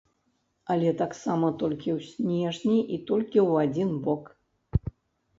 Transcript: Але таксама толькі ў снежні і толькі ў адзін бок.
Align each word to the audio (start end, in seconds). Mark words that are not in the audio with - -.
Але 0.75 0.89
таксама 1.01 1.49
толькі 1.63 1.89
ў 1.97 2.07
снежні 2.13 2.77
і 2.97 2.99
толькі 3.11 3.39
ў 3.49 3.69
адзін 3.69 3.89
бок. 4.07 4.23